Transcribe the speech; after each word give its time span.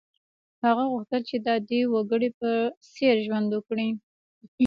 هغه 0.65 0.83
غوښتل 0.91 1.21
چې 1.29 1.35
د 1.43 1.47
عادي 1.55 1.81
وګړي 1.93 2.29
په 2.39 2.49
څېر 2.93 3.15
ژوند 3.25 3.47
وکړي. 3.53 3.89